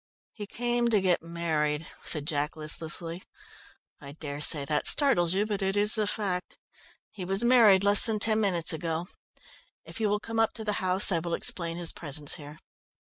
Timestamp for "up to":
10.39-10.63